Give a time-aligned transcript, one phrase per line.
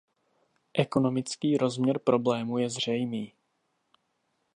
[0.73, 3.33] Ekonomický rozměr problému je zřejmý.